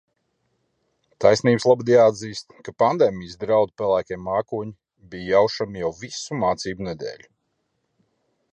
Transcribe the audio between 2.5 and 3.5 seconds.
ka pandēmijas